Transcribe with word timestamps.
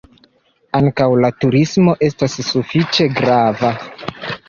Ankaŭ 0.79 1.07
la 1.25 1.31
turismo 1.45 1.95
estas 2.09 2.41
sufiĉe 2.51 3.11
grava. 3.23 3.75